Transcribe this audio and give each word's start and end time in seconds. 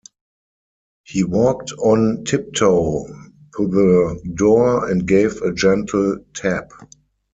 He 1.03 1.23
walked 1.23 1.73
on 1.73 2.23
tiptoe 2.25 3.05
to 3.55 3.67
the 3.67 4.19
door, 4.33 4.89
and 4.89 5.05
gave 5.05 5.39
a 5.43 5.53
gentle 5.53 6.25
tap. 6.33 6.71